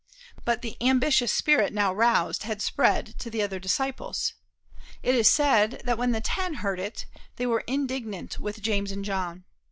[0.45, 4.33] But the ambitious spirit now roused had spread to the other disciples.
[5.03, 9.05] It is said that when the ten heard it they were indignant with James and
[9.05, 9.43] John.